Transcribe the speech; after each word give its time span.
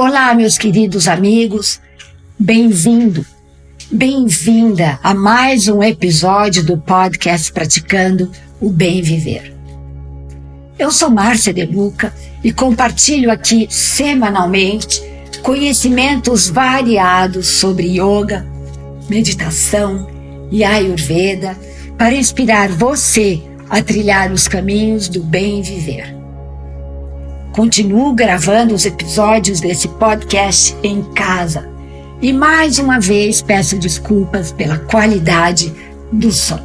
Olá, 0.00 0.34
meus 0.34 0.56
queridos 0.56 1.06
amigos, 1.06 1.78
bem-vindo, 2.38 3.22
bem-vinda 3.92 4.98
a 5.02 5.12
mais 5.12 5.68
um 5.68 5.82
episódio 5.82 6.64
do 6.64 6.78
podcast 6.78 7.52
Praticando 7.52 8.32
o 8.58 8.70
Bem 8.70 9.02
Viver. 9.02 9.54
Eu 10.78 10.90
sou 10.90 11.10
Márcia 11.10 11.52
De 11.52 11.66
Luca 11.66 12.14
e 12.42 12.50
compartilho 12.50 13.30
aqui 13.30 13.66
semanalmente 13.68 15.02
conhecimentos 15.42 16.48
variados 16.48 17.46
sobre 17.46 18.00
yoga, 18.00 18.46
meditação 19.06 20.08
e 20.50 20.64
ayurveda 20.64 21.54
para 21.98 22.14
inspirar 22.14 22.70
você 22.70 23.38
a 23.68 23.82
trilhar 23.82 24.32
os 24.32 24.48
caminhos 24.48 25.10
do 25.10 25.22
bem 25.22 25.60
viver. 25.60 26.19
Continuo 27.52 28.12
gravando 28.12 28.74
os 28.74 28.86
episódios 28.86 29.60
desse 29.60 29.88
podcast 29.88 30.76
em 30.84 31.02
casa 31.02 31.68
e 32.22 32.32
mais 32.32 32.78
uma 32.78 33.00
vez 33.00 33.42
peço 33.42 33.76
desculpas 33.76 34.52
pela 34.52 34.78
qualidade 34.78 35.74
do 36.12 36.30
som. 36.30 36.60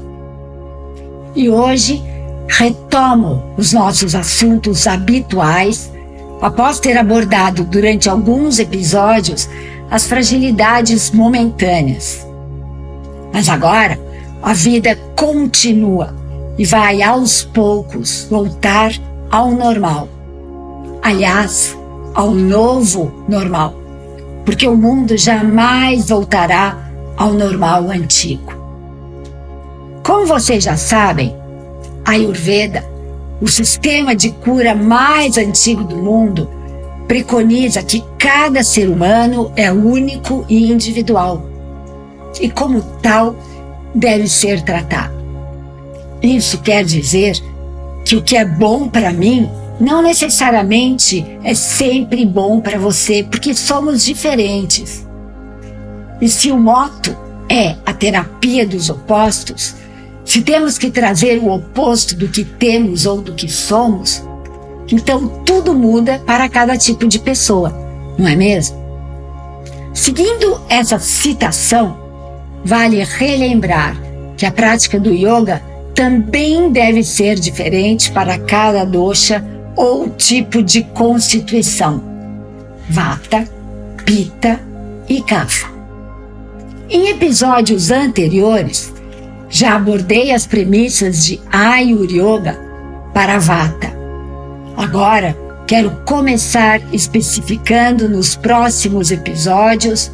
E 1.36 1.50
hoje 1.50 2.04
retomo 2.48 3.42
os 3.58 3.74
nossos 3.74 4.14
assuntos 4.14 4.86
habituais 4.86 5.92
após 6.40 6.80
ter 6.80 6.96
abordado 6.98 7.64
durante 7.64 8.08
alguns 8.08 8.60
episódios 8.60 9.50
as 9.90 10.06
fragilidades 10.06 11.10
momentâneas. 11.10 12.26
Mas 13.34 13.50
agora 13.50 14.00
a 14.42 14.54
vida 14.54 14.96
continua 15.16 16.16
e 16.60 16.64
vai 16.66 17.02
aos 17.02 17.44
poucos 17.44 18.28
voltar 18.30 18.92
ao 19.32 19.52
normal 19.52 20.15
aliás, 21.06 21.78
ao 22.16 22.32
novo 22.32 23.14
normal, 23.30 23.76
porque 24.44 24.68
o 24.68 24.76
mundo 24.76 25.16
jamais 25.16 26.10
voltará 26.10 26.76
ao 27.16 27.32
normal 27.32 27.92
antigo. 27.92 28.52
Como 30.02 30.26
vocês 30.26 30.64
já 30.64 30.76
sabem, 30.76 31.36
a 32.04 32.12
Ayurveda, 32.12 32.84
o 33.40 33.48
sistema 33.48 34.16
de 34.16 34.32
cura 34.32 34.74
mais 34.74 35.38
antigo 35.38 35.84
do 35.84 35.96
mundo, 35.96 36.50
preconiza 37.08 37.84
que 37.84 38.04
cada 38.18 38.64
ser 38.64 38.90
humano 38.90 39.52
é 39.56 39.72
único 39.72 40.44
e 40.50 40.72
individual, 40.72 41.46
e 42.42 42.50
como 42.50 42.82
tal 43.04 43.36
deve 43.94 44.28
ser 44.28 44.64
tratado. 44.64 45.14
Isso 46.24 46.58
quer 46.62 46.84
dizer 46.84 47.40
que 48.04 48.16
o 48.16 48.24
que 48.24 48.36
é 48.36 48.44
bom 48.44 48.88
para 48.88 49.14
mim 49.14 49.48
não 49.80 50.02
necessariamente 50.02 51.26
é 51.44 51.54
sempre 51.54 52.26
bom 52.26 52.62
para 52.62 52.80
você, 52.80 53.24
porque 53.24 53.54
somos 53.54 54.04
diferentes. 54.04 55.06
E 56.22 56.30
se 56.30 56.52
o 56.52 56.58
moto 56.58 57.16
é 57.50 57.76
a 57.86 57.94
terapia 57.94 58.66
dos 58.66 58.90
opostos, 58.90 59.76
se 60.24 60.42
temos 60.42 60.78
que 60.78 60.90
trazer 60.90 61.40
o 61.40 61.52
oposto 61.52 62.16
do 62.16 62.28
que 62.28 62.44
temos 62.44 63.06
ou 63.06 63.22
do 63.22 63.34
que 63.34 63.50
somos, 63.50 64.24
então 64.92 65.28
tudo 65.46 65.74
muda 65.74 66.22
para 66.26 66.48
cada 66.50 66.78
tipo 66.78 67.08
de 67.08 67.20
pessoa, 67.20 67.76
não 68.18 68.28
é 68.28 68.36
mesmo? 68.36 68.84
Seguindo 69.94 70.60
essa 70.70 71.00
citação, 71.00 71.98
vale 72.64 73.04
relembrar 73.04 73.96
que 74.36 74.46
a 74.46 74.52
prática 74.52 75.00
do 75.00 75.12
yoga 75.12 75.62
também 75.94 76.72
deve 76.72 77.04
ser 77.04 77.36
diferente 77.40 78.12
para 78.12 78.38
cada 78.38 78.84
dosha 78.84 79.55
ou 79.76 80.10
tipo 80.10 80.64
de 80.64 80.84
constituição: 80.84 82.04
Vata, 82.90 83.48
Pita 84.06 84.60
e 85.08 85.22
Kapha. 85.22 85.74
Em 86.90 87.10
episódios 87.10 87.90
anteriores, 87.92 88.94
já 89.50 89.76
abordei 89.76 90.32
as 90.32 90.46
premissas 90.46 91.26
de 91.26 91.40
Ayur 91.52 92.08
Yoga 92.12 92.60
para 93.14 93.40
Vata. 93.40 93.94
Agora, 94.78 95.36
quero 95.66 95.92
começar 96.06 96.82
especificando 96.94 98.08
nos 98.08 98.36
próximos 98.36 99.12
episódios 99.12 100.12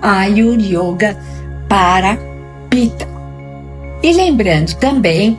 Ayur 0.00 0.58
Yoga 0.58 1.16
para 1.68 2.16
Pita. 2.70 3.06
E 4.02 4.12
lembrando 4.12 4.74
também 4.76 5.38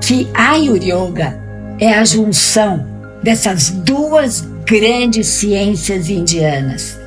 que 0.00 0.28
Ayur 0.34 0.78
Yoga 0.82 1.45
é 1.78 1.92
a 1.92 2.04
junção 2.04 2.86
dessas 3.22 3.70
duas 3.70 4.40
grandes 4.64 5.26
ciências 5.26 6.08
indianas, 6.08 6.98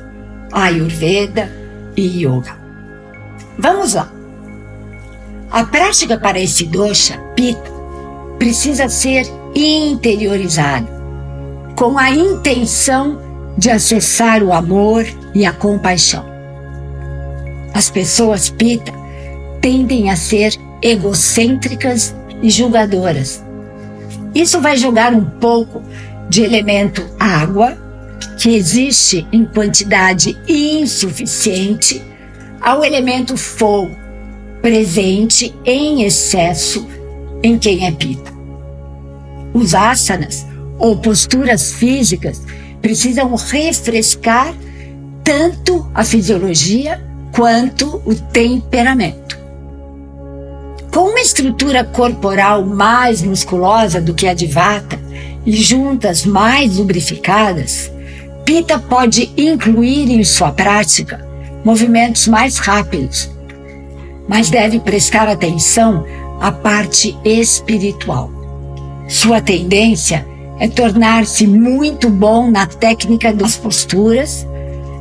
Ayurveda 0.52 1.50
e 1.96 2.24
Yoga. 2.24 2.56
Vamos 3.58 3.94
lá. 3.94 4.10
A 5.50 5.64
prática 5.64 6.16
para 6.16 6.38
esse 6.38 6.64
dosha, 6.66 7.18
Pitta, 7.34 7.70
precisa 8.38 8.88
ser 8.88 9.26
interiorizada, 9.54 10.86
com 11.76 11.98
a 11.98 12.10
intenção 12.10 13.20
de 13.58 13.70
acessar 13.70 14.42
o 14.42 14.52
amor 14.52 15.04
e 15.34 15.44
a 15.44 15.52
compaixão. 15.52 16.24
As 17.74 17.90
pessoas 17.90 18.48
Pitta 18.48 18.92
tendem 19.60 20.10
a 20.10 20.16
ser 20.16 20.54
egocêntricas 20.80 22.14
e 22.40 22.48
julgadoras 22.48 23.42
isso 24.34 24.60
vai 24.60 24.76
jogar 24.76 25.12
um 25.12 25.24
pouco 25.24 25.82
de 26.28 26.42
elemento 26.42 27.04
água, 27.18 27.76
que 28.38 28.54
existe 28.54 29.26
em 29.32 29.44
quantidade 29.44 30.38
insuficiente, 30.48 32.02
ao 32.60 32.84
elemento 32.84 33.36
fogo, 33.36 33.94
presente 34.62 35.54
em 35.64 36.02
excesso 36.02 36.86
em 37.42 37.58
quem 37.58 37.86
é 37.86 37.90
pita. 37.90 38.32
Os 39.52 39.74
asanas, 39.74 40.46
ou 40.78 40.96
posturas 40.96 41.72
físicas, 41.72 42.42
precisam 42.80 43.34
refrescar 43.34 44.54
tanto 45.24 45.90
a 45.94 46.04
fisiologia 46.04 47.02
quanto 47.32 48.02
o 48.06 48.14
temperamento. 48.14 49.39
Com 51.00 51.08
uma 51.08 51.20
estrutura 51.20 51.82
corporal 51.82 52.62
mais 52.62 53.22
musculosa 53.22 54.02
do 54.02 54.12
que 54.12 54.26
a 54.26 54.34
de 54.34 54.46
Vata 54.46 55.00
e 55.46 55.52
juntas 55.56 56.26
mais 56.26 56.76
lubrificadas, 56.76 57.90
Pita 58.44 58.78
pode 58.78 59.32
incluir 59.34 60.10
em 60.10 60.22
sua 60.22 60.52
prática 60.52 61.26
movimentos 61.64 62.28
mais 62.28 62.58
rápidos, 62.58 63.30
mas 64.28 64.50
deve 64.50 64.78
prestar 64.78 65.26
atenção 65.26 66.04
à 66.38 66.52
parte 66.52 67.16
espiritual. 67.24 68.30
Sua 69.08 69.40
tendência 69.40 70.26
é 70.58 70.68
tornar-se 70.68 71.46
muito 71.46 72.10
bom 72.10 72.50
na 72.50 72.66
técnica 72.66 73.32
das 73.32 73.56
posturas, 73.56 74.46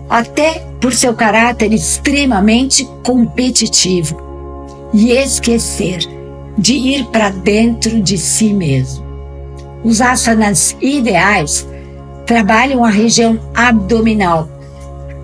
até 0.10 0.66
por 0.80 0.94
seu 0.94 1.14
caráter 1.14 1.74
extremamente 1.74 2.88
competitivo 3.04 4.29
e 4.94 5.12
esquecer 5.12 6.00
de 6.58 6.74
ir 6.74 7.06
para 7.06 7.30
dentro 7.30 8.02
de 8.02 8.18
si 8.18 8.54
mesmo. 8.54 9.06
Os 9.84 10.02
asanas 10.02 10.76
ideais 10.82 11.68
trabalham 12.26 12.84
a 12.84 12.90
região 12.90 13.40
abdominal, 13.56 14.50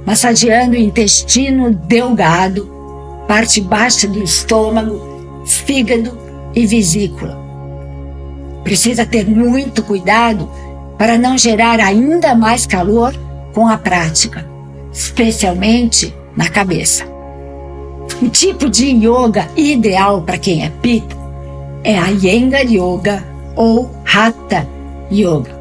massageando 0.05 0.73
o 0.73 0.79
intestino 0.79 1.73
delgado, 1.73 2.69
parte 3.27 3.59
baixa 3.59 4.07
do 4.07 4.23
estômago, 4.23 5.43
fígado 5.45 6.17
e 6.53 6.65
vesícula. 6.65 7.37
Precisa 8.63 9.05
ter 9.05 9.27
muito 9.27 9.83
cuidado 9.83 10.49
para 10.97 11.17
não 11.17 11.37
gerar 11.37 11.79
ainda 11.79 12.33
mais 12.33 12.65
calor 12.65 13.13
com 13.53 13.67
a 13.67 13.77
prática, 13.77 14.47
especialmente 14.91 16.15
na 16.35 16.49
cabeça. 16.49 17.14
O 18.21 18.29
tipo 18.29 18.69
de 18.69 18.85
yoga 18.85 19.47
ideal 19.55 20.21
para 20.21 20.37
quem 20.37 20.63
é 20.63 20.69
Pitta 20.69 21.15
é 21.83 21.97
a 21.97 22.07
Yenga 22.07 22.61
Yoga 22.61 23.23
ou 23.55 23.91
Hatha 24.05 24.67
Yoga. 25.11 25.59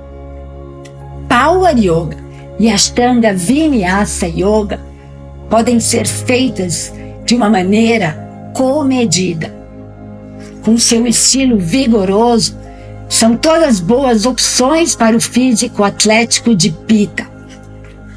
Power 1.28 1.76
Yoga 1.76 2.16
e 2.58 2.70
Ashtanga 2.70 3.34
Vinyasa 3.34 4.26
Yoga 4.26 4.80
podem 5.50 5.80
ser 5.80 6.06
feitas 6.06 6.92
de 7.24 7.34
uma 7.34 7.50
maneira 7.50 8.50
comedida. 8.54 9.54
Com 10.64 10.78
seu 10.78 11.06
estilo 11.06 11.58
vigoroso, 11.58 12.56
são 13.08 13.36
todas 13.36 13.80
boas 13.80 14.24
opções 14.24 14.94
para 14.94 15.16
o 15.16 15.20
físico 15.20 15.84
atlético 15.84 16.54
de 16.54 16.70
Pitta. 16.70 17.26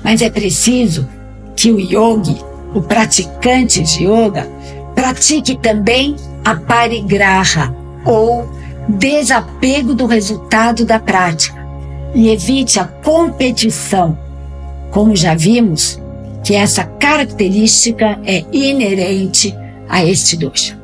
Mas 0.03 0.21
é 0.21 0.29
preciso 0.29 1.07
que 1.55 1.71
o 1.71 1.79
yogi 1.79 2.37
o 2.73 2.81
praticante 2.81 3.81
de 3.81 4.05
yoga 4.05 4.47
pratique 4.95 5.55
também 5.57 6.15
a 6.43 6.55
parigraha, 6.55 7.75
ou 8.05 8.49
desapego 8.87 9.93
do 9.93 10.05
resultado 10.05 10.85
da 10.85 10.99
prática, 10.99 11.65
e 12.15 12.29
evite 12.29 12.79
a 12.79 12.85
competição, 12.85 14.17
como 14.89 15.15
já 15.15 15.35
vimos, 15.35 16.01
que 16.43 16.55
essa 16.55 16.83
característica 16.83 18.17
é 18.25 18.43
inerente 18.51 19.55
a 19.87 20.03
este 20.03 20.35
dosha. 20.37 20.77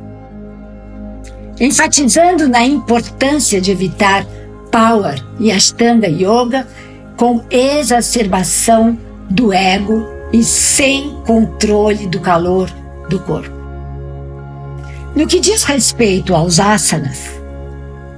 Enfatizando 1.59 2.47
na 2.47 2.65
importância 2.65 3.61
de 3.61 3.71
evitar 3.71 4.25
Power 4.71 5.23
e 5.39 5.51
Ashtanga 5.51 6.07
Yoga 6.07 6.67
com 7.15 7.41
exacerbação 7.49 8.97
do 9.29 9.53
ego 9.53 10.12
e 10.33 10.43
sem 10.43 11.21
controle 11.25 12.07
do 12.07 12.19
calor 12.19 12.69
do 13.07 13.19
corpo. 13.19 13.53
No 15.15 15.27
que 15.27 15.39
diz 15.39 15.63
respeito 15.63 16.33
aos 16.33 16.59
asanas, 16.59 17.39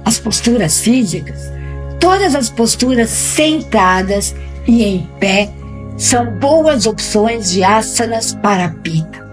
as 0.02 0.18
posturas 0.18 0.80
físicas, 0.80 1.52
todas 2.00 2.34
as 2.34 2.48
posturas 2.48 3.10
sentadas 3.10 4.34
e 4.66 4.82
em 4.82 5.06
pé 5.20 5.50
são 5.98 6.38
boas 6.38 6.86
opções 6.86 7.50
de 7.50 7.62
asanas 7.62 8.34
para 8.34 8.64
a 8.64 8.70
pita. 8.70 9.26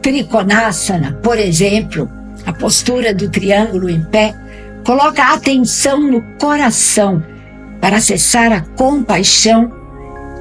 Trikonasana, 0.00 1.18
por 1.22 1.38
exemplo, 1.38 2.08
a 2.46 2.52
postura 2.52 3.12
do 3.14 3.28
triângulo 3.28 3.90
em 3.90 4.02
pé, 4.04 4.34
coloca 4.84 5.32
atenção 5.32 6.00
no 6.00 6.22
coração 6.38 7.22
para 7.80 7.98
acessar 7.98 8.50
a 8.50 8.62
compaixão 8.62 9.70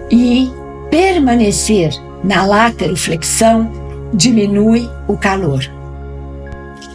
e 0.09 0.49
permanecer 0.91 1.91
na 2.23 2.45
lateroflexão 2.45 3.71
diminui 4.13 4.87
o 5.07 5.17
calor. 5.17 5.63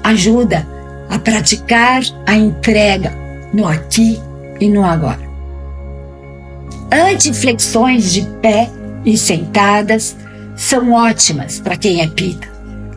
Ajuda 0.04 0.66
a 1.08 1.18
praticar 1.18 2.02
a 2.26 2.34
entrega 2.36 3.12
no 3.52 3.66
aqui 3.66 4.20
e 4.60 4.68
no 4.68 4.84
agora. 4.84 5.26
Antiflexões 6.92 8.12
de 8.12 8.22
pé 8.40 8.70
e 9.04 9.16
sentadas 9.16 10.16
são 10.54 10.92
ótimas 10.92 11.58
para 11.58 11.76
quem 11.76 12.02
é 12.02 12.06
pita, 12.06 12.48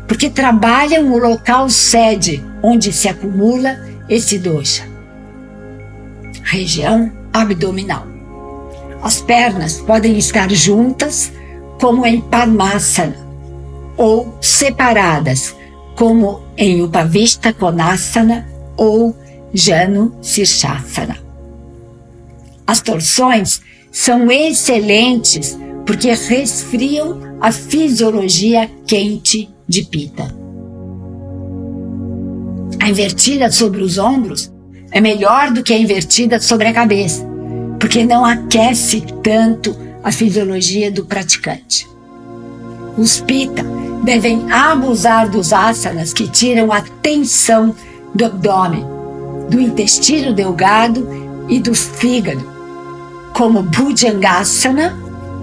porque 0.08 0.30
trabalham 0.30 1.12
o 1.12 1.18
local 1.18 1.70
sede 1.70 2.44
onde 2.62 2.92
se 2.92 3.08
acumula 3.08 3.78
esse 4.08 4.38
dosha. 4.38 4.88
Região 6.44 7.12
abdominal. 7.34 8.19
As 9.02 9.22
pernas 9.22 9.80
podem 9.80 10.18
estar 10.18 10.52
juntas, 10.52 11.32
como 11.80 12.06
em 12.06 12.20
Padmasana, 12.20 13.16
ou 13.96 14.38
separadas, 14.42 15.56
como 15.96 16.42
em 16.58 16.82
Upavista 16.82 17.54
Konasana 17.54 18.48
ou 18.76 19.16
Janu 19.54 20.16
Sirshasana. 20.22 21.18
As 22.68 22.82
torções 22.82 23.62
são 23.92 24.32
excelentes 24.32 25.58
porque 25.86 26.14
resfriam 26.14 27.20
a 27.42 27.52
fisiologia 27.52 28.70
quente 28.86 29.50
de 29.68 29.84
Pita. 29.84 30.34
A 32.80 32.90
invertida 32.90 33.52
sobre 33.52 33.82
os 33.82 33.98
ombros 33.98 34.52
é 34.92 35.02
melhor 35.02 35.52
do 35.52 35.64
que 35.64 35.74
a 35.74 35.78
invertida 35.78 36.40
sobre 36.40 36.68
a 36.68 36.74
cabeça, 36.74 37.29
porque 37.80 38.04
não 38.04 38.26
aquece 38.26 39.02
tanto 39.24 39.76
a 40.04 40.12
fisiologia 40.12 40.92
do 40.92 41.06
praticante. 41.06 41.88
Os 42.98 43.20
Pita 43.22 43.64
devem 44.04 44.52
abusar 44.52 45.30
dos 45.30 45.54
asanas 45.54 46.14
que 46.14 46.28
tiram 46.28 46.72
a 46.72 46.82
tensão 46.82 47.76
do 48.14 48.26
abdômen, 48.26 48.86
do 49.50 49.60
intestino 49.60 50.34
delgado 50.34 51.08
e 51.48 51.60
do 51.60 51.74
fígado, 51.74 52.48
como 53.34 53.64
Bhujangasana, 53.64 54.98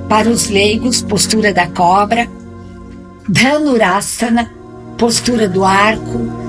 para 0.08 0.28
os 0.28 0.48
leigos, 0.48 1.02
postura 1.02 1.52
da 1.52 1.66
cobra, 1.66 2.28
Dhanurasana, 3.28 4.52
postura 4.96 5.48
do 5.48 5.64
arco, 5.64 6.46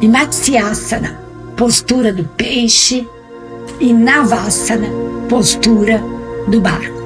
e 0.00 0.08
Matsyasana, 0.08 1.20
postura 1.56 2.12
do 2.12 2.24
peixe, 2.24 3.06
e 3.80 3.92
Navasana, 3.92 4.88
postura 5.28 6.02
do 6.48 6.60
barco. 6.60 7.02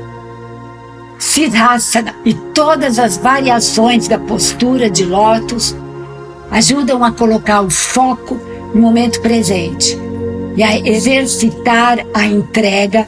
Siddhasana 1.18 2.14
e 2.24 2.34
todas 2.34 2.98
as 2.98 3.16
variações 3.16 4.08
da 4.08 4.18
postura 4.18 4.90
de 4.90 5.04
lótus 5.04 5.74
ajudam 6.50 7.02
a 7.02 7.12
colocar 7.12 7.62
o 7.62 7.70
foco 7.70 8.38
no 8.74 8.80
momento 8.80 9.20
presente 9.20 9.98
e 10.56 10.62
a 10.62 10.78
exercitar 10.78 11.98
a 12.14 12.26
entrega, 12.26 13.06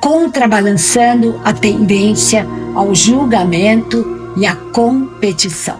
contrabalançando 0.00 1.40
a 1.44 1.52
tendência 1.52 2.46
ao 2.74 2.94
julgamento 2.94 4.32
e 4.36 4.46
à 4.46 4.54
competição. 4.54 5.78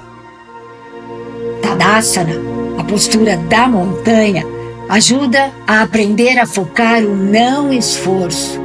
Tadasana, 1.63 2.35
a 2.79 2.85
postura 2.85 3.37
da 3.37 3.69
montanha, 3.69 4.45
ajuda 4.91 5.53
a 5.69 5.83
aprender 5.83 6.37
a 6.37 6.45
focar 6.45 7.05
o 7.05 7.15
não 7.15 7.73
esforço, 7.73 8.61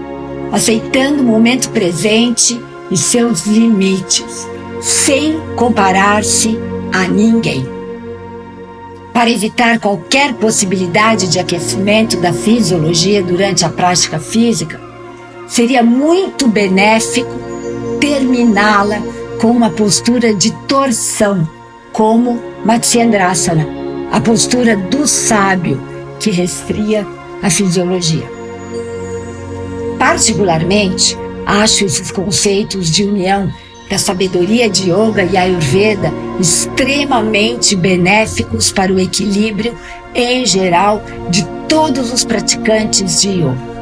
aceitando 0.51 1.21
o 1.21 1.23
momento 1.23 1.69
presente 1.69 2.59
e 2.89 2.97
seus 2.97 3.45
limites, 3.45 4.47
sem 4.81 5.39
comparar-se 5.55 6.57
a 6.91 7.07
ninguém. 7.07 7.63
Para 9.13 9.29
evitar 9.29 9.79
qualquer 9.79 10.33
possibilidade 10.33 11.27
de 11.27 11.37
aquecimento 11.37 12.17
da 12.17 12.33
fisiologia 12.33 13.21
durante 13.21 13.63
a 13.63 13.69
prática 13.69 14.17
física, 14.17 14.81
seria 15.47 15.83
muito 15.83 16.47
benéfico 16.47 17.29
terminá-la 17.99 18.97
com 19.39 19.51
uma 19.51 19.69
postura 19.69 20.33
de 20.33 20.51
torção, 20.67 21.47
como 21.93 22.41
Matsyendrasana, 22.65 23.67
a 24.11 24.19
postura 24.19 24.75
do 24.75 25.05
sábio 25.07 25.94
que 26.19 26.31
resfria 26.31 27.05
a 27.41 27.49
fisiologia. 27.49 28.29
Particularmente, 29.99 31.17
Acho 31.45 31.85
esses 31.85 32.09
conceitos 32.09 32.89
de 32.89 33.03
união 33.03 33.53
da 33.87 33.99
sabedoria 33.99 34.67
de 34.67 34.89
yoga 34.89 35.23
e 35.23 35.37
ayurveda 35.37 36.11
extremamente 36.39 37.75
benéficos 37.75 38.71
para 38.71 38.91
o 38.91 38.99
equilíbrio 38.99 39.77
em 40.15 40.43
geral 40.43 41.03
de 41.29 41.45
todos 41.69 42.11
os 42.11 42.25
praticantes 42.25 43.21
de 43.21 43.29
yoga. 43.29 43.75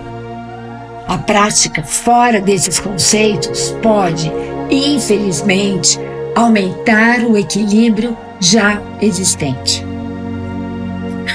A 1.07 1.17
prática 1.17 1.83
fora 1.83 2.41
desses 2.41 2.79
conceitos 2.79 3.73
pode, 3.81 4.29
infelizmente, 4.69 5.97
aumentar 6.35 7.21
o 7.21 7.37
equilíbrio 7.37 8.17
já 8.41 8.81
existente. 9.01 9.92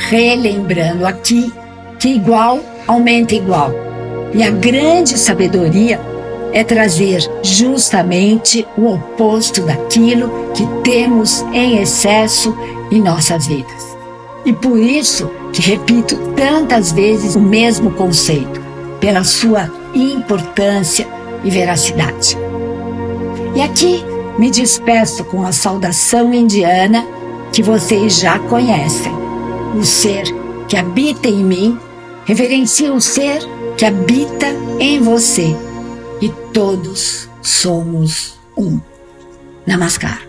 Relembrando 0.09 1.07
aqui 1.07 1.53
que 1.99 2.09
igual 2.09 2.61
aumenta 2.87 3.35
igual, 3.35 3.71
e 4.33 4.43
a 4.43 4.49
grande 4.49 5.19
sabedoria 5.19 6.00
é 6.50 6.65
trazer 6.65 7.21
justamente 7.43 8.67
o 8.79 8.95
oposto 8.95 9.61
daquilo 9.61 10.31
que 10.55 10.67
temos 10.83 11.43
em 11.53 11.83
excesso 11.83 12.57
em 12.91 13.03
nossas 13.03 13.47
vidas. 13.47 13.97
E 14.47 14.53
por 14.55 14.79
isso 14.79 15.31
que 15.53 15.61
repito 15.61 16.17
tantas 16.35 16.91
vezes 16.91 17.37
o 17.37 17.41
mesmo 17.41 17.91
conceito, 17.91 18.62
pela 18.99 19.25
sua 19.25 19.71
importância 19.95 21.07
e 21.45 21.50
veracidade. 21.50 22.35
E 23.55 23.61
aqui 23.61 24.03
me 24.38 24.50
despeço 24.50 25.23
com 25.25 25.45
a 25.45 25.53
saudação 25.53 26.33
indiana 26.33 27.07
que 27.53 27.62
vocês 27.62 28.19
já 28.19 28.38
conhecem. 28.38 29.27
O 29.77 29.85
ser 29.85 30.25
que 30.69 30.77
habita 30.77 31.29
em 31.29 31.45
mim 31.45 31.79
reverencia 32.25 32.93
o 32.93 33.01
ser 33.01 33.41
que 33.77 33.85
habita 33.85 34.47
em 34.79 35.01
você 35.01 35.55
e 36.21 36.29
todos 36.53 37.29
somos 37.43 38.39
um. 38.57 38.81
Namaskar. 39.67 40.27